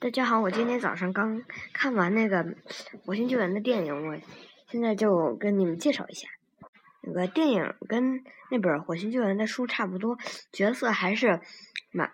[0.00, 2.44] 大家好，我今天早上刚看完那个
[3.06, 4.18] 《火星救援》的电影，我
[4.68, 6.28] 现在就跟你们介绍一下。
[7.00, 10.18] 那个电影跟那本《火星救援》的书差不多，
[10.52, 11.40] 角色还是
[11.90, 12.10] 马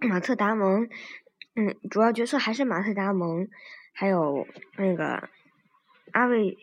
[0.00, 0.88] 马特·达蒙，
[1.54, 3.46] 嗯，主要角色还是马特·达蒙，
[3.92, 4.46] 还有
[4.76, 5.28] 那个
[6.10, 6.58] 阿维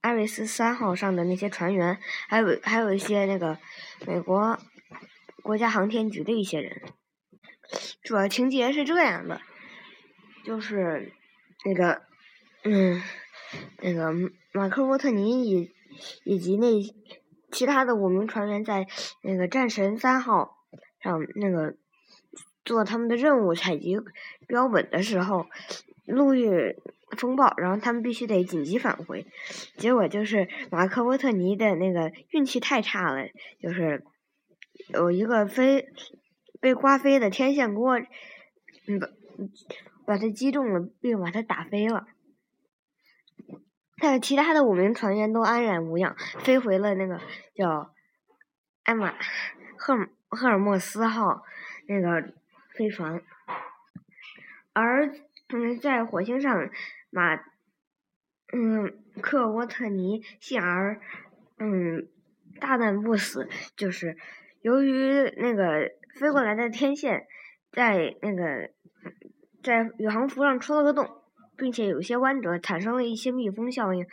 [0.00, 1.98] 阿维斯三号上的那些船员，
[2.28, 3.58] 还有还有一些那个
[4.06, 4.58] 美国
[5.42, 6.82] 国家航天局的一些人。
[8.06, 9.40] 主要情节是这样的，
[10.44, 11.12] 就是
[11.64, 12.02] 那个，
[12.62, 13.02] 嗯，
[13.82, 14.12] 那个
[14.52, 15.72] 马克·沃特尼以
[16.24, 16.68] 以及那
[17.50, 18.86] 其他的五名船员在
[19.24, 20.56] 那个战神三号
[21.02, 21.74] 上那个
[22.64, 23.96] 做他们的任务采集
[24.46, 25.48] 标本的时候，
[26.06, 26.76] 路遇
[27.18, 29.26] 风暴，然后他们必须得紧急返回，
[29.78, 33.26] 结果就是马克·沃特尼的那个运气太差了，
[33.60, 34.04] 就是
[34.94, 35.88] 有一个飞。
[36.66, 39.06] 被刮飞的天线锅，嗯，把
[40.04, 42.08] 把它击中了，并把它打飞了。
[43.98, 47.20] 但是其他的五名船员都安然无恙，飞回了那个
[47.54, 47.94] 叫
[48.82, 49.14] 艾玛
[49.78, 49.94] 赫
[50.28, 51.44] 赫尔墨斯号
[51.86, 52.32] 那个
[52.74, 53.22] 飞船。
[54.72, 55.14] 而
[55.50, 56.68] 嗯，在火星上，
[57.10, 57.36] 马
[58.52, 61.00] 嗯克沃特尼幸而
[61.60, 62.08] 嗯
[62.60, 64.16] 大难不死，就是
[64.62, 65.92] 由于那个。
[66.18, 67.26] 飞过来的天线
[67.70, 68.70] 在那个
[69.62, 71.22] 在宇航服上戳了个洞，
[71.56, 74.06] 并且有些弯折，产生了一些密封效应，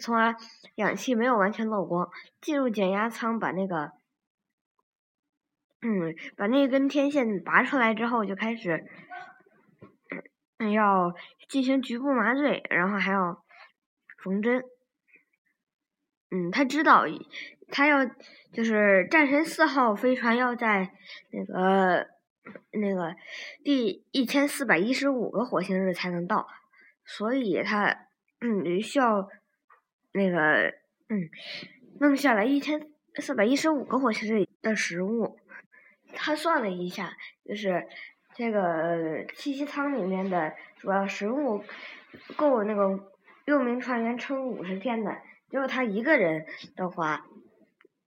[0.00, 0.34] 从而
[0.74, 2.08] 氧气没有完全漏光。
[2.40, 3.92] 进入减压舱，把那个
[5.80, 8.84] 嗯把那根天线拔出来之后，就开始
[10.72, 11.14] 要
[11.48, 13.44] 进行局部麻醉，然后还要
[14.22, 14.62] 缝针。
[16.30, 17.04] 嗯，他知道。
[17.70, 17.98] 他要
[18.50, 20.90] 就是战神四号飞船要在
[21.30, 22.06] 那个
[22.72, 23.14] 那个
[23.62, 26.48] 第一千四百一十五个火星日才能到，
[27.04, 27.94] 所以他
[28.40, 29.28] 嗯需要
[30.12, 30.72] 那个
[31.10, 31.28] 嗯
[32.00, 35.38] 弄下来一千四百一十五个火星日的食物。
[36.14, 37.12] 他算了一下，
[37.44, 37.86] 就是
[38.34, 41.62] 这个栖息舱里面的主要食物
[42.34, 43.12] 够那个
[43.44, 45.14] 六名船员撑五十天的，
[45.50, 47.26] 只有他一个人的话。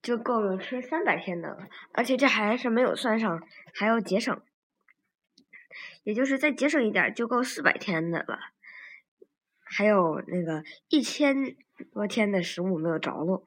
[0.01, 4.41] 就够了吃三百天的了，而且这还是没有算上还要节省，
[6.01, 8.39] 也就是再节省一点就够四百天的了。
[9.63, 11.55] 还有那个一千
[11.93, 13.45] 多天的食物没有着落，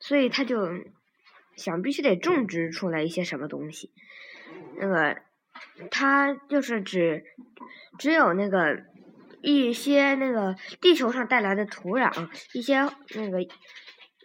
[0.00, 0.70] 所以他就
[1.54, 3.92] 想必须得种植出来一些什么东西。
[4.78, 5.20] 那个
[5.90, 7.26] 他就是只
[7.98, 8.86] 只有那个
[9.44, 13.38] 一些那个地球上带来的土壤，一些那个。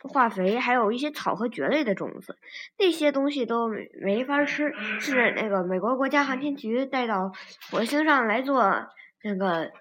[0.01, 2.37] 化肥还有一些草和蕨类的种子，
[2.77, 3.67] 那些东西都
[4.01, 7.33] 没法吃，是那个美国国家航天局带到
[7.69, 8.63] 火星上来做
[9.21, 9.73] 那个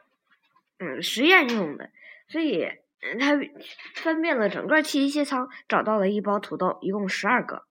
[0.80, 1.90] 嗯实验用的，
[2.26, 2.66] 所以
[3.20, 3.38] 他
[3.94, 7.62] 翻遍了整个气息舱，找到了一包土豆，一共十二个，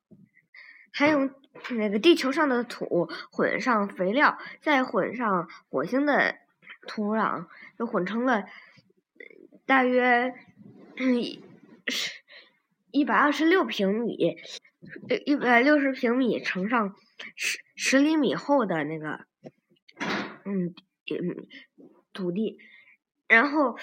[0.94, 1.30] 还用
[1.72, 6.36] 那个地球上的土混上肥料，再混上火星的
[6.88, 7.46] 土壤，
[7.78, 8.46] 就混成了
[9.66, 10.34] 大约
[10.96, 11.22] 嗯
[11.88, 12.12] 是。
[12.90, 14.38] 一百二十六平米，
[15.26, 16.96] 一百六十平米乘上
[17.36, 19.20] 十十厘米厚的那个，
[20.46, 20.74] 嗯
[21.12, 21.48] 嗯
[22.14, 22.58] 土地，
[23.28, 23.78] 然后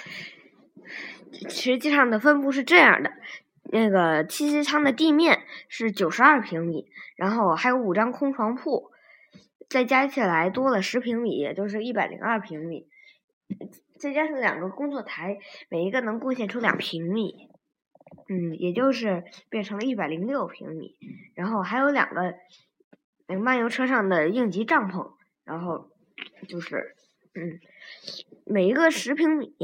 [1.49, 3.13] 实际上的分布是这样的：
[3.65, 8.91] 那个七七仓的地面是九十二平米，然后还有五张空床铺，
[9.69, 12.89] 再加起来多了十平米，也就是一百零二平米，
[13.99, 15.39] 再加上两个工作台，
[15.69, 17.49] 每一个能贡献出两平米。
[18.29, 20.97] 嗯，也就是变成了一百零六平米，
[21.35, 22.35] 然后还有两个
[23.27, 25.13] 那个漫游车上的应急帐篷，
[25.45, 25.91] 然后
[26.49, 26.95] 就是
[27.35, 27.61] 嗯，
[28.47, 29.55] 每一个十平米，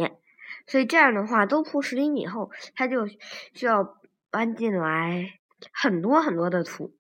[0.67, 3.99] 所以这样的话都铺十厘米厚，它就需要
[4.31, 5.39] 搬进来
[5.73, 6.93] 很多很多的土，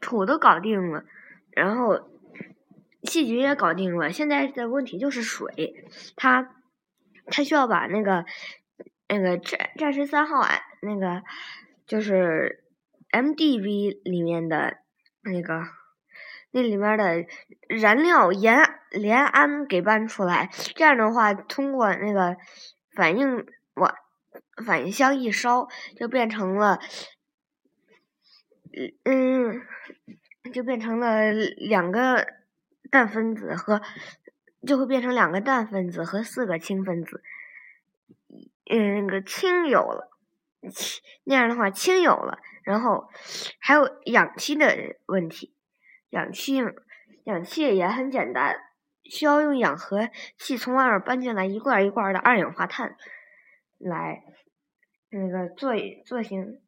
[0.00, 1.04] 土都搞定了，
[1.50, 2.15] 然后
[3.06, 5.86] 细菌也搞定了，现在的问题就是水，
[6.16, 6.54] 它
[7.26, 8.26] 它需要把那个。
[9.08, 11.22] 那个战战神三号啊，那个
[11.86, 12.64] 就是
[13.12, 14.78] MDV 里面的
[15.22, 15.62] 那个
[16.50, 17.24] 那里面的
[17.68, 18.58] 燃料盐
[18.90, 22.36] 联氨给搬出来，这样的话，通过那个
[22.96, 23.46] 反应
[23.76, 23.94] 我
[24.66, 26.80] 反应箱一烧，就变成了
[29.04, 29.62] 嗯，
[30.52, 32.26] 就变成了两个
[32.90, 33.80] 氮分子和
[34.66, 37.22] 就会变成两个氮分子和四个氢分子。
[38.68, 40.10] 嗯，那个氢有了，
[41.24, 43.08] 那样的话氢有了，然后
[43.60, 45.54] 还有氧气的问题，
[46.10, 46.60] 氧气
[47.24, 48.56] 氧气也很简单，
[49.04, 52.96] 需要用氧合器从外面搬进来一罐一罐的二氧化碳，
[53.78, 54.24] 来
[55.10, 55.72] 那个做
[56.04, 56.60] 做行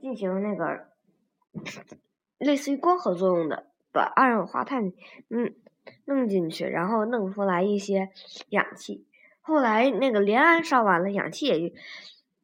[0.00, 0.88] 进行那个
[2.38, 4.92] 类似于光合作用的，把二氧化碳
[5.30, 5.54] 嗯
[6.04, 8.10] 弄进去，然后弄出来一些
[8.50, 9.06] 氧气。
[9.40, 11.72] 后来那个联氨烧完了，氧气也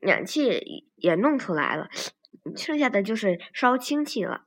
[0.00, 1.88] 氧气也弄出来了，
[2.56, 4.46] 剩下的就是烧氢气了。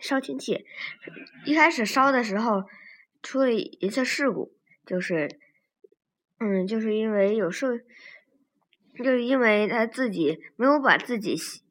[0.00, 0.66] 烧氢气
[1.46, 2.64] 一开始烧的时候。
[3.24, 4.52] 出了一次事故，
[4.84, 5.38] 就是，
[6.40, 7.68] 嗯，就是因为有受，
[8.98, 11.62] 就是因为他自己没有把自己吸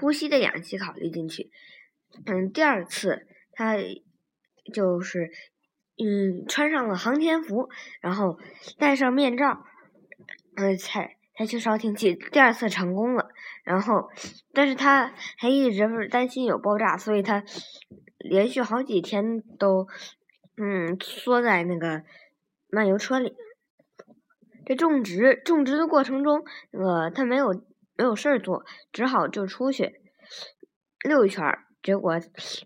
[0.00, 1.50] 呼吸的氧气考虑进去。
[2.24, 3.76] 嗯，第二次他
[4.72, 5.30] 就是，
[5.98, 7.68] 嗯，穿上了航天服，
[8.00, 8.38] 然后
[8.78, 9.64] 戴上面罩，
[10.56, 12.14] 嗯，才才去烧氢气。
[12.14, 13.28] 第二次成功了，
[13.64, 14.08] 然后，
[14.52, 17.42] 但是他还一直担心有爆炸，所以他
[18.18, 19.86] 连续好几天都。
[20.60, 22.02] 嗯，缩在那个
[22.68, 23.36] 漫游车里。
[24.66, 26.42] 这种植种植的过程中，
[26.72, 27.52] 那个他没有
[27.96, 30.00] 没有事儿做，只好就出去
[31.04, 31.64] 溜一圈儿。
[31.80, 32.18] 结果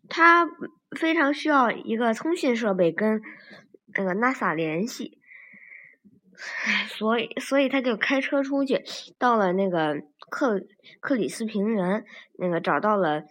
[0.08, 0.48] 他
[0.96, 3.20] 非常需要一个通讯设备跟
[3.96, 5.18] 那个 NASA 联系，
[6.88, 8.82] 所以所以他就开车出去，
[9.18, 10.62] 到了那个克
[11.00, 12.04] 克里斯平原，
[12.38, 13.24] 那个找到了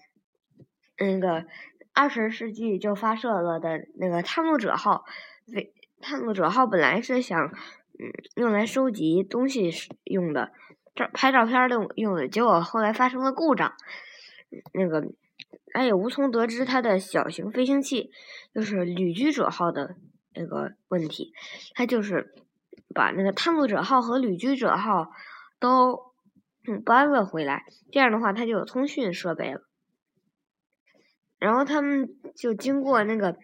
[0.98, 1.46] 那个。
[1.94, 5.04] 二十世纪就发射了的那个探路者号，
[5.54, 9.70] 飞探路者号本来是想嗯用来收集东西
[10.06, 10.54] 用的，
[10.96, 13.74] 照拍照片的用的，结果后来发生了故障，
[14.74, 15.06] 那个
[15.74, 18.12] 他也无从得知它的小型飞行器
[18.54, 19.96] 就是旅居者号的
[20.36, 21.34] 那个问题，
[21.74, 22.34] 他就是
[22.94, 25.12] 把那个探路者号和旅居者号
[25.60, 26.14] 都
[26.86, 29.62] 搬了回来，这样的话他就有通讯设备了。
[31.40, 33.36] 然后他们就经过那个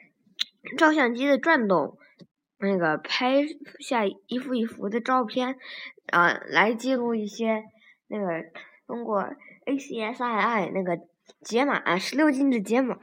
[0.78, 1.98] 照相机的转动，
[2.60, 3.44] 那个拍
[3.80, 5.58] 下一幅一幅的照片，
[6.12, 7.64] 啊，来记录一些
[8.08, 8.26] 那个
[8.86, 9.24] 通过
[9.66, 11.00] ACSII 那个
[11.42, 12.98] 解码十六进制解码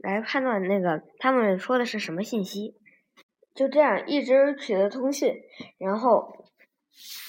[0.00, 2.74] 来判断那个他们说的是什么信息。
[3.54, 5.34] 就这样一直取得通讯，
[5.78, 6.32] 然后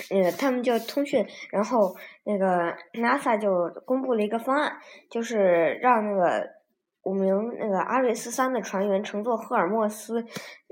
[0.09, 3.49] 那个他们就通讯，然后那个 NASA 就
[3.85, 4.77] 公布了一个方案，
[5.09, 6.61] 就是让那个。
[7.03, 10.23] 五名那个阿瑞斯三的船员乘坐赫尔墨斯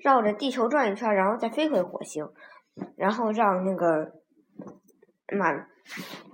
[0.04, 2.24] 绕着地球转一圈，然后再飞回火星，
[2.96, 4.12] 然后让那个
[5.36, 5.52] 马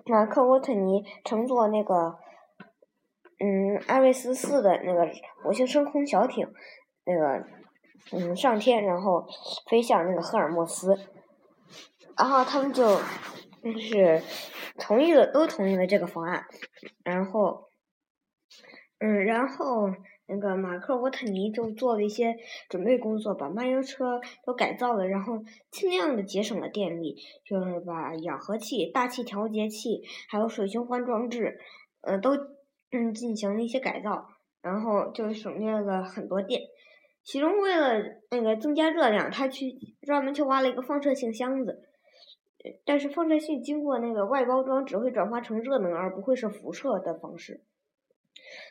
[0.06, 2.18] 马克沃特尼乘坐那个
[3.40, 5.10] 嗯艾瑞斯四的那个
[5.44, 6.48] 火星升空小艇，
[7.06, 7.46] 那个
[8.12, 9.28] 嗯上天，然后
[9.70, 10.98] 飞向那个赫尔墨斯，
[12.18, 12.98] 然后他们就
[13.64, 14.22] 就是
[14.78, 16.46] 同意了，都同意了这个方案，
[17.04, 17.70] 然后。
[19.00, 19.90] 嗯，然后
[20.26, 22.38] 那个马克沃特尼就做了一些
[22.70, 31.60] 准备工作，把漫游车都改造了，然后尽量的节省了电力，就是把氧合器、大气调节器还有水循环装置，
[32.02, 32.38] 呃，都
[32.92, 34.28] 嗯进行了一些改造，
[34.62, 36.62] 然后就省略了很多电。
[37.24, 41.82] 其中为了那个增加热量，他去专门去挖了一个放射性箱子，
[42.86, 47.62] 但是放射性经过那个外包装只会转化成热能，而不会是辐射的方式。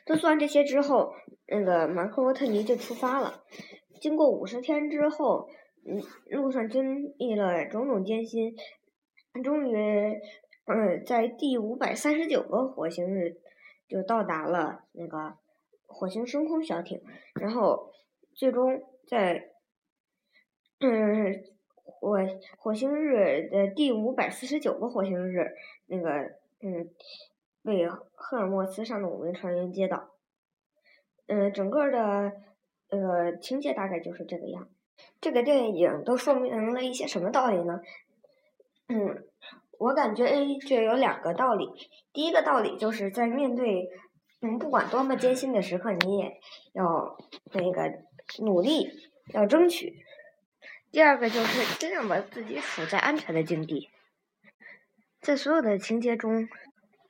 [0.05, 1.13] 都算这些之后，
[1.47, 3.43] 那个马克沃特尼就出发了。
[3.99, 5.49] 经过五十天之后，
[5.85, 8.55] 嗯，路上经历了种种艰辛，
[9.43, 9.75] 终于，
[10.65, 13.35] 嗯，在第五百三十九个火星日
[13.87, 15.37] 就到达了那个
[15.85, 17.01] 火星升空小艇。
[17.33, 17.91] 然后，
[18.33, 19.51] 最终在，
[20.79, 21.43] 嗯，
[21.83, 22.17] 火
[22.57, 25.55] 火星日的第五百四十九个火星日，
[25.87, 26.09] 那个，
[26.61, 26.89] 嗯。
[27.65, 30.11] 被赫尔墨斯上的五名船员接到，
[31.25, 32.31] 嗯，整个的
[32.89, 34.69] 呃情节大概就是这个样。
[35.19, 37.81] 这个电影都说明了一些什么道理呢？
[38.87, 39.25] 嗯，
[39.79, 41.67] 我感觉 A 就有两个道理。
[42.13, 43.89] 第一个道理就是在面对
[44.41, 46.39] 嗯不管多么艰辛的时刻，你也
[46.73, 47.17] 要
[47.53, 47.91] 那个
[48.43, 48.89] 努力
[49.33, 49.93] 要争取。
[50.91, 53.89] 第二个就是尽量把自己处在安全的境地。
[55.21, 56.47] 在所有的情节中。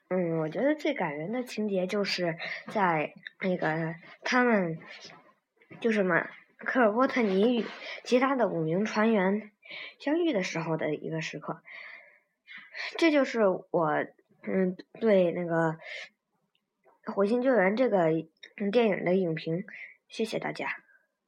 [0.07, 4.77] 嗯，我觉得最感人的情节就是在那个他们
[5.79, 6.29] 就是马
[6.59, 7.65] 克尔沃特尼与
[8.03, 9.49] 其他的五名船员
[9.97, 11.59] 相遇的时候的一个时刻。
[12.97, 13.41] 这就是
[13.71, 14.05] 我
[14.43, 15.77] 嗯对那个
[17.13, 18.09] 《火星救援》这个
[18.71, 19.65] 电影的影评。
[20.07, 20.84] 谢谢大家。